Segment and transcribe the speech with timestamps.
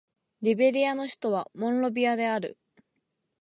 [0.41, 2.57] リベリアの首都はモンロビアである